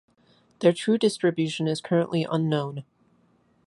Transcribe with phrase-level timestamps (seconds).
[0.61, 2.85] Their true distribution is currently unknown.